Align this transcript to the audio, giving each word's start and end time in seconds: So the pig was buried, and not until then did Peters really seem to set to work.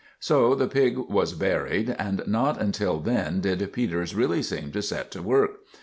So 0.19 0.55
the 0.55 0.65
pig 0.67 0.97
was 0.97 1.33
buried, 1.33 1.95
and 1.99 2.23
not 2.25 2.59
until 2.59 2.99
then 2.99 3.39
did 3.39 3.71
Peters 3.71 4.15
really 4.15 4.41
seem 4.41 4.71
to 4.71 4.81
set 4.81 5.11
to 5.11 5.21
work. 5.21 5.59